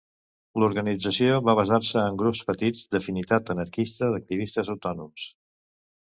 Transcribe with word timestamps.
L'organització 0.61 1.33
va 1.49 1.53
basar-se 1.59 2.05
en 2.13 2.17
grups 2.21 2.41
petits 2.47 2.81
d'afinitat 2.95 3.51
anarquista 3.55 4.09
d'activistes 4.15 4.71
autònoms. 4.75 5.27